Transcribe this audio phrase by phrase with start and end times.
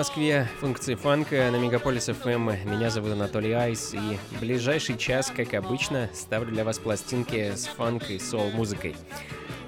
[0.00, 2.64] Москве, функции фанка на Мегаполис FM.
[2.64, 8.08] Меня зовут Анатолий Айс, и ближайший час, как обычно, ставлю для вас пластинки с фанк
[8.08, 8.96] и сол-музыкой.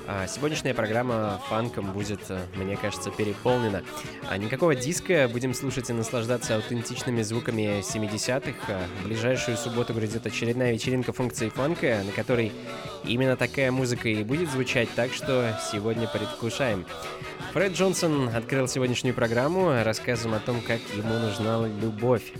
[0.07, 3.83] А сегодняшняя программа фанком будет, э, мне кажется, переполнена.
[4.31, 8.57] А никакого диска, будем слушать и наслаждаться аутентичными звуками 70-х.
[8.69, 12.53] А в ближайшую субботу грядет очередная вечеринка функции фанка, на которой
[13.05, 16.87] именно такая музыка и будет звучать, так что сегодня предвкушаем.
[17.53, 22.33] Фред Джонсон открыл сегодняшнюю программу рассказом о том, как ему нужна любовь.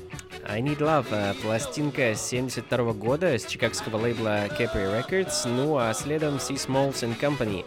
[0.45, 6.37] I Need Love, э, пластинка 72 года с чикагского лейбла Capri Records, ну а следом
[6.37, 7.65] Sea Smalls and Company.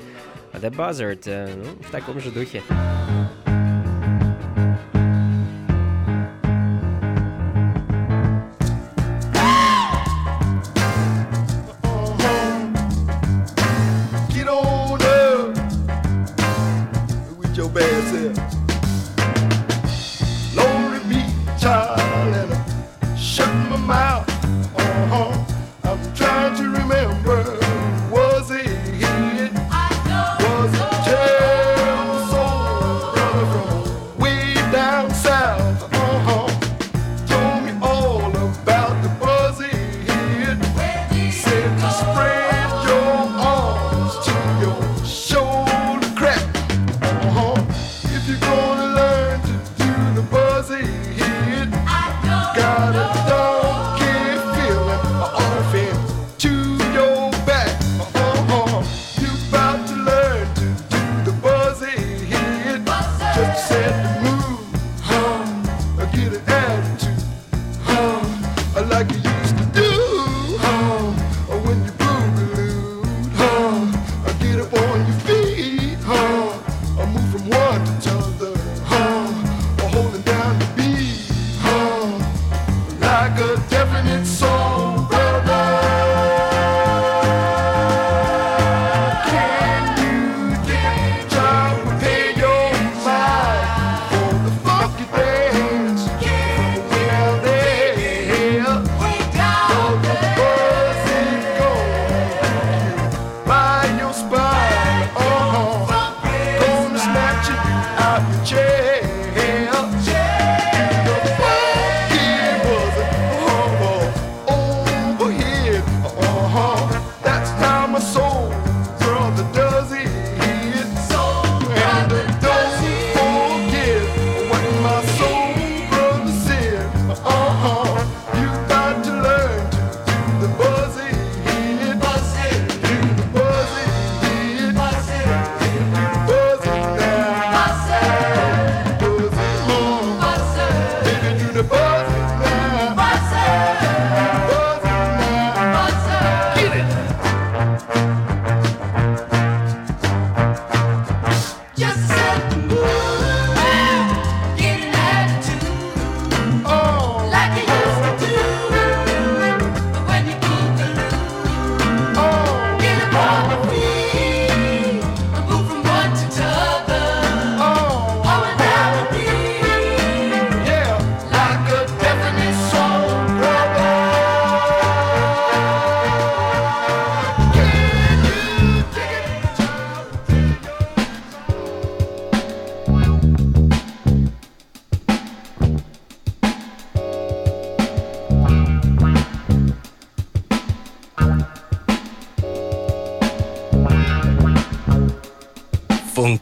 [0.53, 2.63] The Buzzard, э, ну, в таком же духе.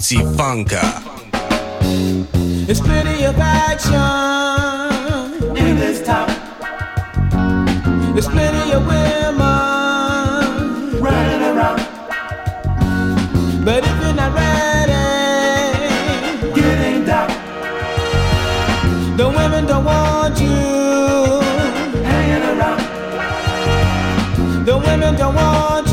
[0.04, 0.84] Funky Funka.
[2.68, 3.96] It's plenty of action
[5.56, 6.28] in this town.
[8.12, 9.40] There's plenty of women
[11.00, 11.82] running around.
[13.64, 14.92] But if you're not ready,
[16.54, 17.30] getting down.
[19.16, 20.50] The women don't want you
[22.04, 22.82] hanging around.
[24.66, 25.93] The women don't want you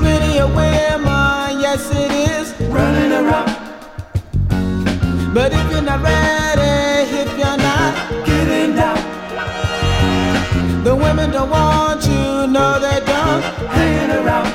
[0.00, 3.50] plenty of women, yes it is, running around.
[5.34, 7.92] But if you're not ready, if you're not
[8.26, 8.98] getting down,
[10.84, 13.42] the women don't want you, no they don't,
[13.76, 14.50] hanging around.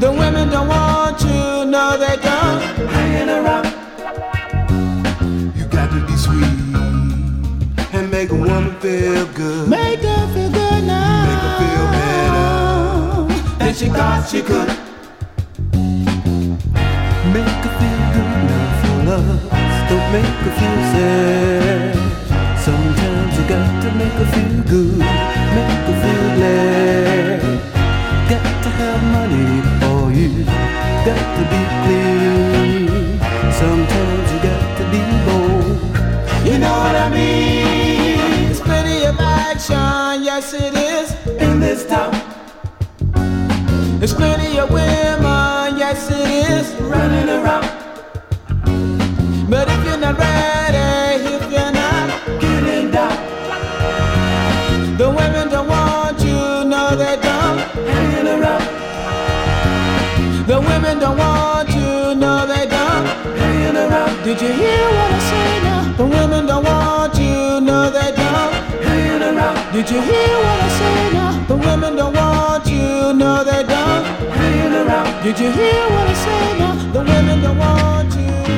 [0.00, 2.60] The women don't want you, no they don't,
[2.96, 3.66] hanging around.
[5.56, 6.58] You got to be sweet
[7.94, 9.68] and make a woman feel good.
[9.68, 10.19] Make her
[13.70, 14.68] than she thought she could.
[17.34, 19.42] Make her feel good for love.
[19.88, 21.94] Don't make her feel sad.
[22.58, 24.98] Sometimes you got to make her feel good.
[25.56, 27.40] Make her feel glad.
[28.30, 29.50] Got to have money
[29.80, 30.44] for you.
[31.06, 32.86] Got to be clean.
[33.62, 35.78] Sometimes you got to be bold.
[36.46, 38.46] You know what I mean?
[38.46, 42.29] There's plenty of action, yes it is, in this town.
[44.00, 47.68] There's plenty of women, yes it is, running around.
[49.50, 52.08] But if you're not ready, if you're not
[52.40, 53.14] getting down,
[54.96, 57.58] the women don't want you, no they don't,
[57.92, 58.64] hanging around.
[60.46, 63.04] The women don't want you, no they don't,
[63.36, 64.24] hanging around.
[64.24, 65.92] Did you hear what I say now?
[65.98, 69.72] The women don't want you, no they don't, hanging around.
[69.74, 71.44] Did you hear what I say now?
[71.48, 73.79] The women don't want you, no they don't.
[75.22, 76.92] Did you hear what I say now?
[76.92, 78.49] The women don't want you.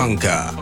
[0.00, 0.59] Blanca.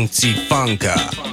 [0.00, 1.29] 空气放歌。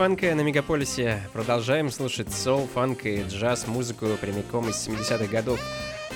[0.00, 1.20] Фанка на Мегаполисе.
[1.34, 5.60] Продолжаем слушать соул, фанк и джаз-музыку прямиком из 70-х годов.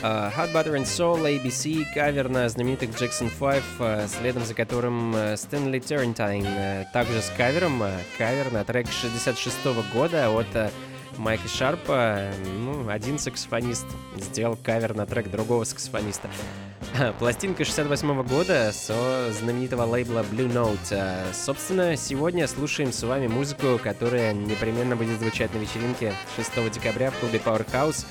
[0.00, 5.14] Uh, Hot Butter and Soul, ABC, кавер на знаменитых Jackson 5, uh, следом за которым
[5.14, 10.72] Turrentine, uh, также с кавером, uh, кавер на трек 66 -го года от
[11.18, 12.30] Майка Шарпа.
[12.56, 16.30] Ну, один саксофонист сделал кавер на трек другого саксофониста.
[17.18, 21.32] Пластинка 68 года со знаменитого лейбла Blue Note.
[21.32, 27.18] Собственно, сегодня слушаем с вами музыку, которая непременно будет звучать на вечеринке 6 декабря в
[27.18, 28.06] клубе Powerhouse.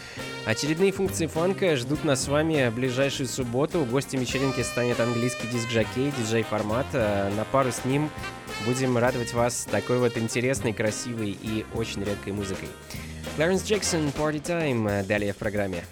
[0.45, 3.85] Очередные функции фанка ждут нас с вами в ближайшую субботу.
[3.85, 6.91] Гостем вечеринки станет английский диск-жокей, диджей-формат.
[6.93, 8.09] На пару с ним
[8.65, 12.67] будем радовать вас такой вот интересной, красивой и очень редкой музыкой.
[13.37, 15.83] Кларенс Джексон, Party Time, далее в программе.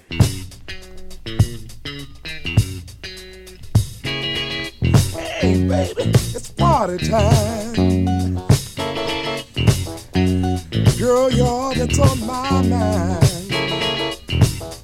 [5.52, 7.74] Baby, it's party time.
[10.98, 13.52] Girl, you're that's on my mind.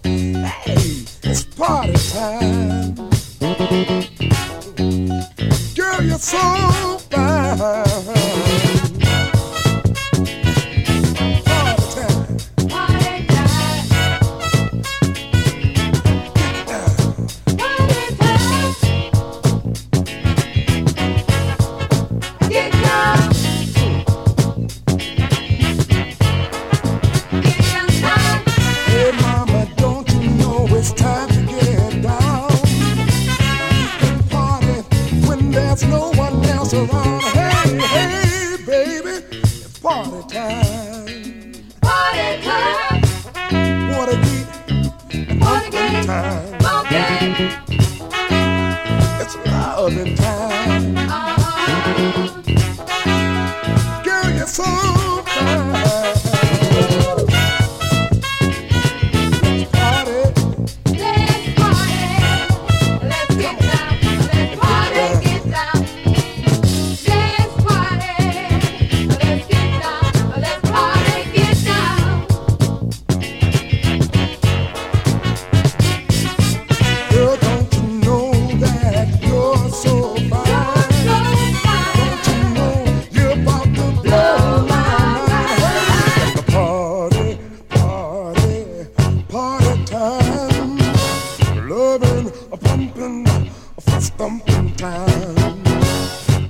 [0.04, 4.07] Hey, it's party time.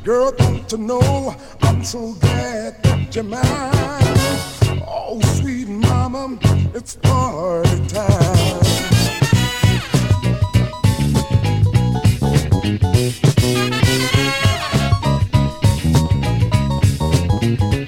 [0.08, 3.44] Girl, don't you know I'm so glad that you're mine.
[4.88, 6.40] Oh, sweet mama,
[6.74, 8.64] it's party time.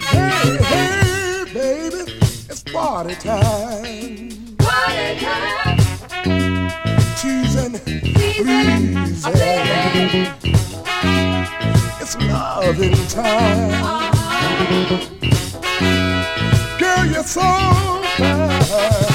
[0.04, 2.12] Hey, hey, baby,
[2.50, 4.58] it's party time.
[4.58, 5.80] Party time.
[7.16, 7.80] Cheese and
[9.16, 10.39] cheese.
[12.62, 14.12] Loving time.
[16.78, 17.40] Girl, you're so
[18.18, 19.09] fine.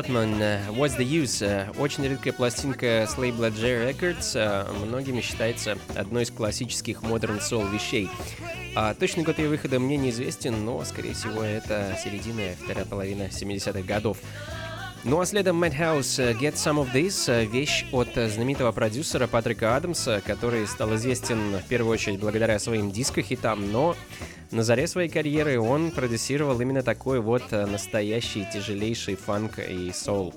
[0.00, 0.34] Донни Тротман,
[0.76, 1.78] What's the Use?
[1.78, 8.08] Очень редкая пластинка с лейбла J Records, многими считается одной из классических модерн soul вещей.
[8.74, 13.82] А точный год ее выхода мне неизвестен, но, скорее всего, это середина, вторая половина 70-х
[13.82, 14.18] годов.
[15.04, 20.66] Ну а следом Madhouse Get Some of This, вещь от знаменитого продюсера Патрика Адамса, который
[20.66, 23.96] стал известен в первую очередь благодаря своим диско-хитам, но
[24.50, 30.34] на заре своей карьеры он продюсировал именно такой вот э, настоящий тяжелейший фанк и соул.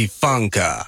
[0.00, 0.86] Funka.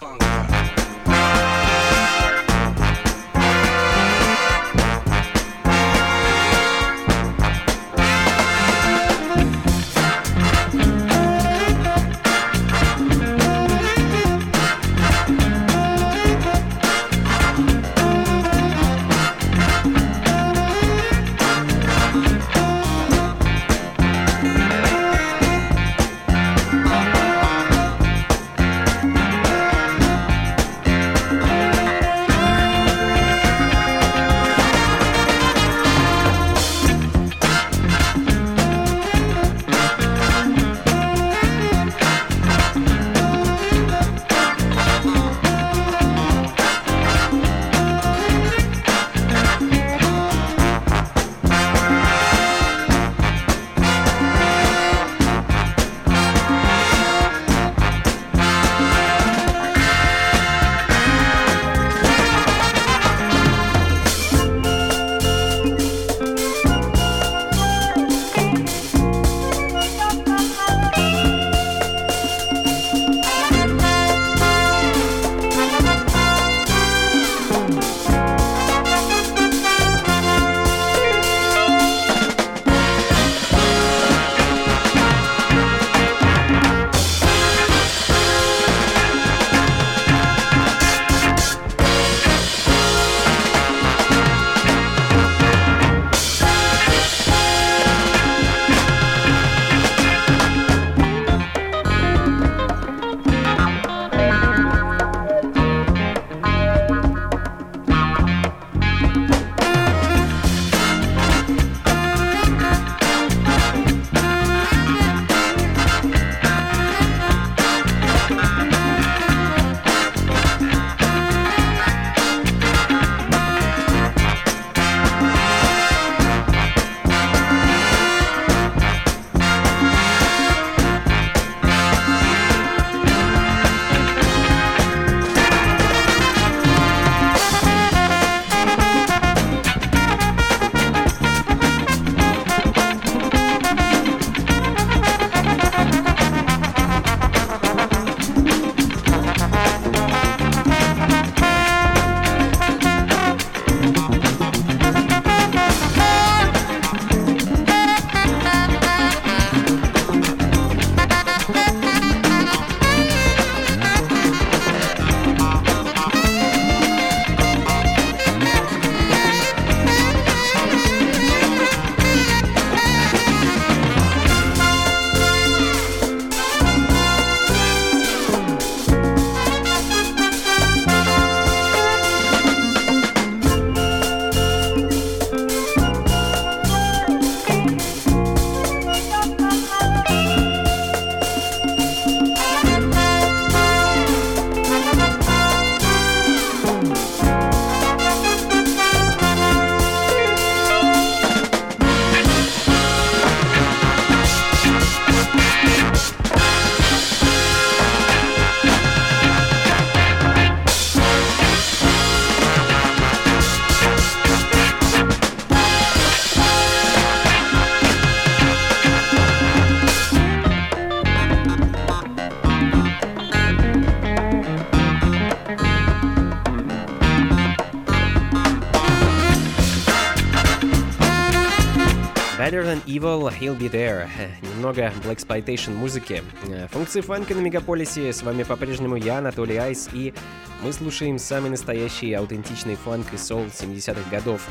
[232.95, 234.09] Evil, He'll Be There.
[234.41, 236.23] Немного Blaxploitation музыки.
[236.71, 238.13] Функции фанка на Мегаполисе.
[238.13, 240.15] С вами по-прежнему я, Анатолий Айс, и
[240.63, 244.47] мы слушаем самый настоящий аутентичный фанк и сол 70-х годов.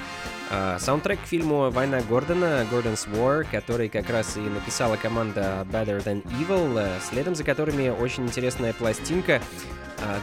[0.51, 6.03] А, саундтрек к фильму «Война Гордона» Gordon's War, который как раз и написала команда Better
[6.03, 9.41] Than Evil, следом за которыми очень интересная пластинка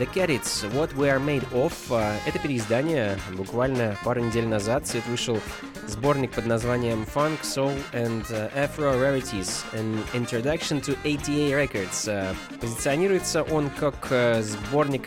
[0.01, 1.75] The Carrots, What We Are Made Of.
[1.91, 3.19] Uh, это переиздание.
[3.33, 5.39] Буквально пару недель назад свет вышел
[5.87, 12.09] сборник под названием Funk, Soul and uh, Afro Rarities An Introduction to ATA Records.
[12.09, 15.07] Uh, позиционируется он как uh, сборник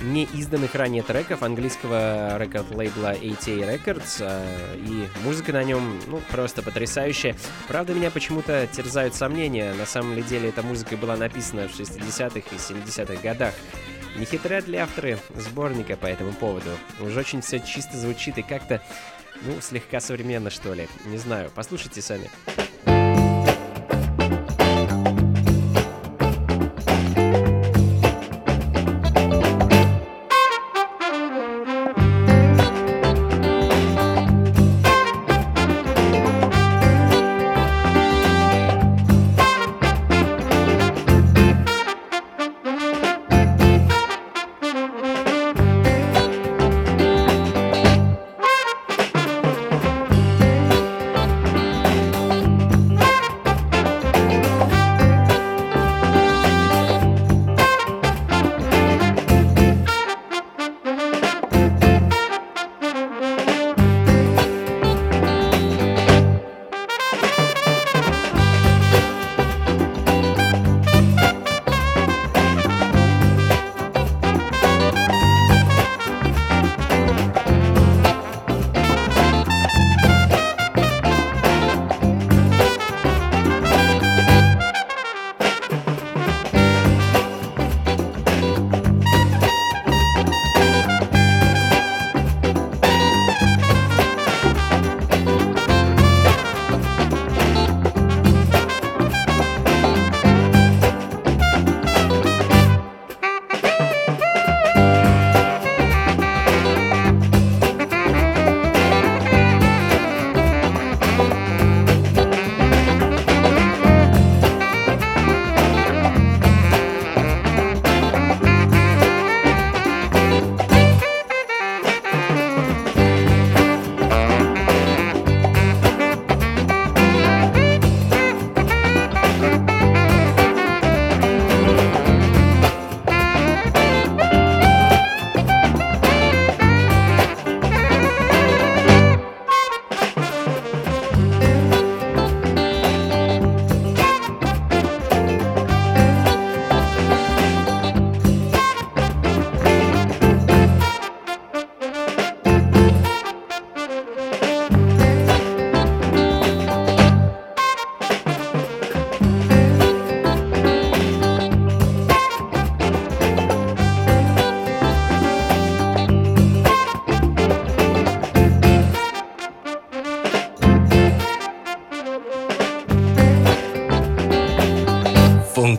[0.00, 7.36] неизданных ранее треков английского рекорд-лейбла ATA Records, э, и музыка на нем, ну, просто потрясающая.
[7.68, 12.56] Правда, меня почему-то терзают сомнения, на самом деле эта музыка была написана в 60-х и
[12.56, 13.54] 70-х годах.
[14.16, 16.70] Не хитрят ли авторы сборника по этому поводу?
[17.00, 18.82] Уж очень все чисто звучит и как-то,
[19.42, 20.88] ну, слегка современно, что ли.
[21.06, 22.30] Не знаю, послушайте сами.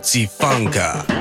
[0.04, 1.13] Multifunker.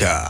[0.00, 0.29] Metallica.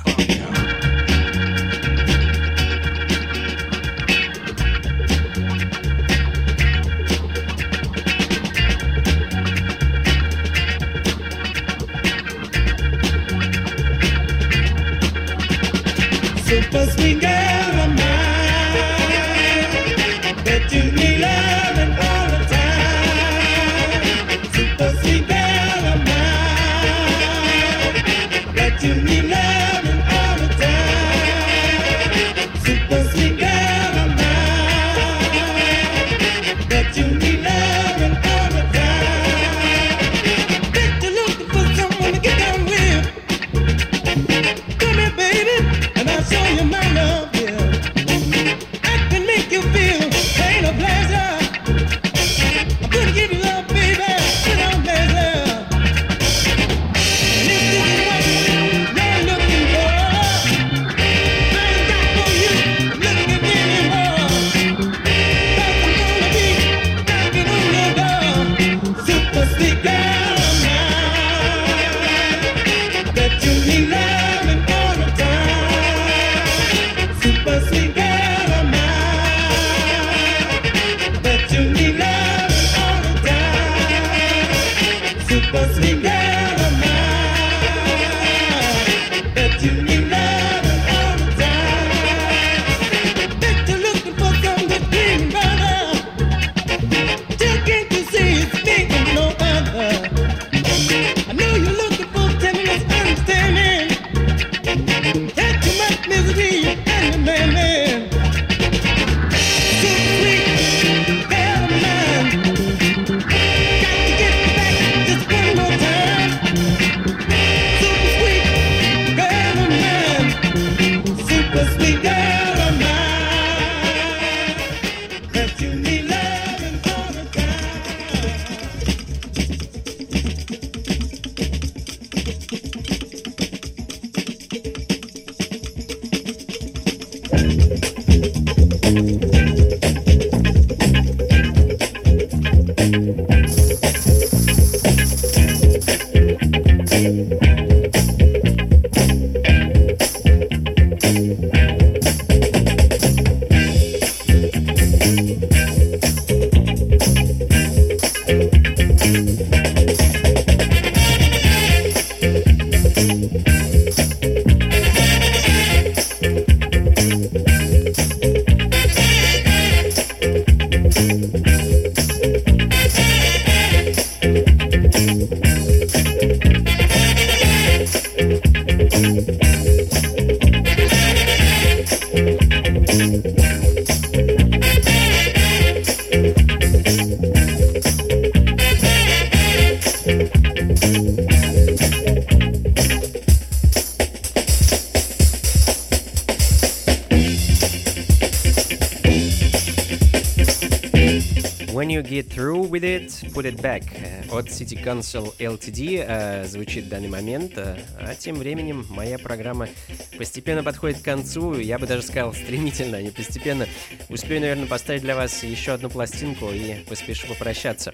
[204.30, 207.52] От City Council LTD э, звучит в данный момент.
[207.56, 209.68] э, А тем временем моя программа
[210.16, 211.58] постепенно подходит к концу.
[211.58, 213.66] Я бы даже сказал стремительно, а не постепенно.
[214.08, 217.92] Успею, наверное, поставить для вас еще одну пластинку и поспешу попрощаться.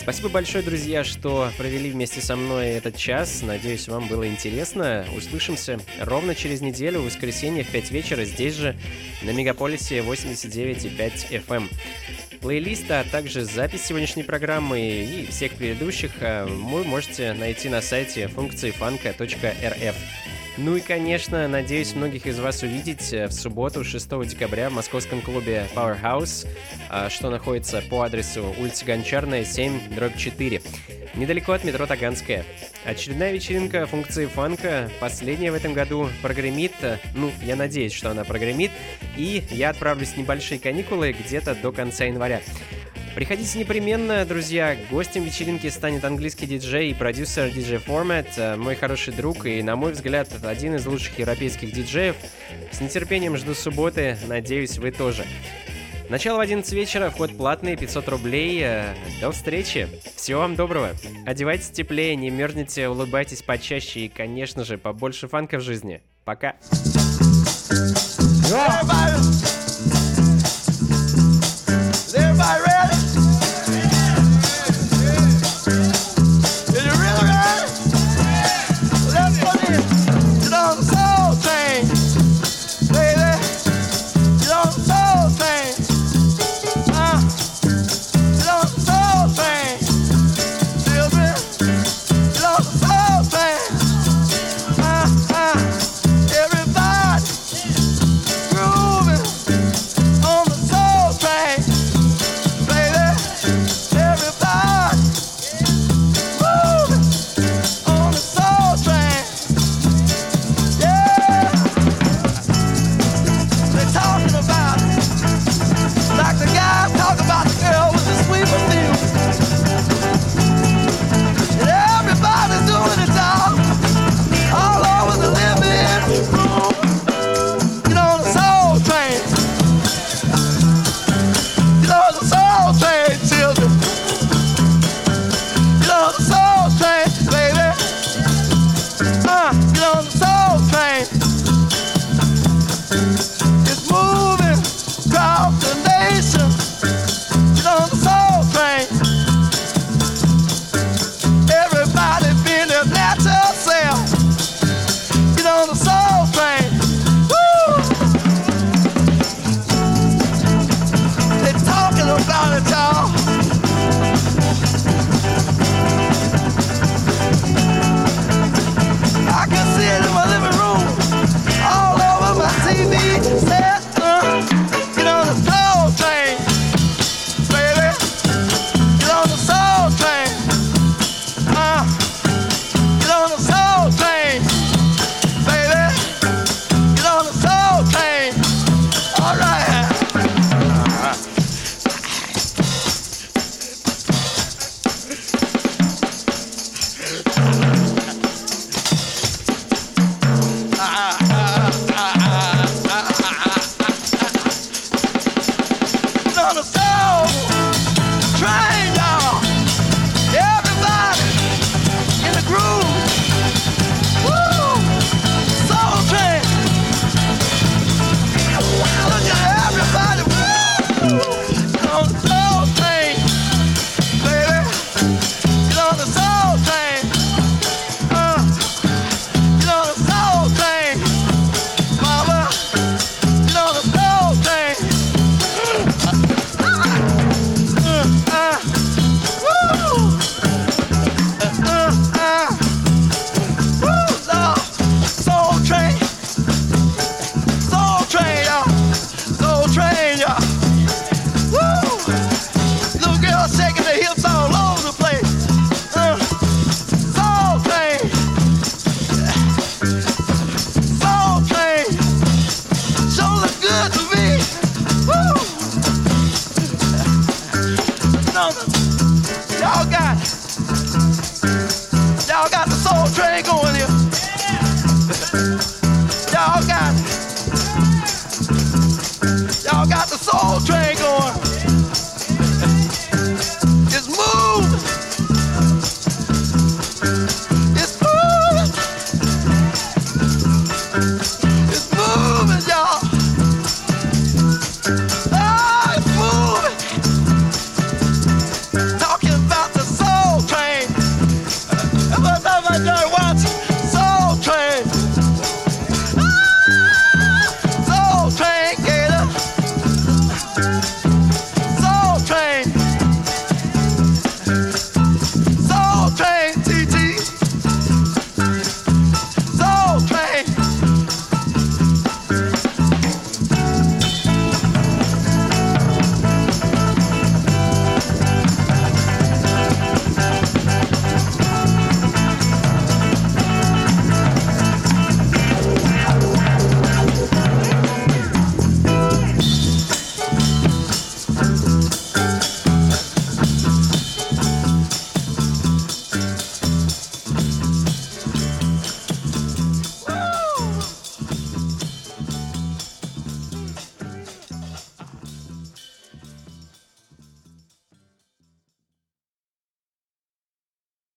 [0.00, 3.42] Спасибо большое, друзья, что провели вместе со мной этот час.
[3.42, 5.06] Надеюсь, вам было интересно.
[5.14, 8.74] Услышимся ровно через неделю, в воскресенье в 5 вечера, здесь же,
[9.22, 11.68] на Мегаполисе 89,5 FM.
[12.48, 18.26] Плейлист, а также запись сегодняшней программы и всех предыдущих э, вы можете найти на сайте
[18.26, 19.96] функции фанка.рф.
[20.60, 25.22] Ну и, конечно, надеюсь многих из вас увидеть э, в субботу, 6 декабря в московском
[25.22, 26.48] клубе Powerhouse,
[26.90, 30.60] а, что находится по адресу улица Гончарная, 7, дробь 4.
[31.14, 32.44] Недалеко от метро Таганская.
[32.84, 38.24] Очередная вечеринка функции фанка, последняя в этом году, прогремит, э, ну, я надеюсь, что она
[38.24, 38.72] прогремит,
[39.16, 42.40] и я отправлюсь в небольшие каникулы где-то до конца января.
[43.18, 44.76] Приходите непременно, друзья.
[44.92, 49.74] Гостем вечеринки станет английский диджей и продюсер DJ Format, э, мой хороший друг и, на
[49.74, 52.14] мой взгляд, один из лучших европейских диджеев.
[52.70, 55.24] С нетерпением жду субботы, надеюсь, вы тоже.
[56.08, 58.60] Начало в 11 вечера, вход платный, 500 рублей.
[58.62, 59.88] Э, До встречи.
[60.14, 60.90] Всего вам доброго.
[61.26, 66.02] Одевайтесь теплее, не мерзните, улыбайтесь почаще и, конечно же, побольше фанка в жизни.
[66.24, 66.54] Пока.
[68.48, 69.18] Everybody,
[72.14, 73.07] everybody ready?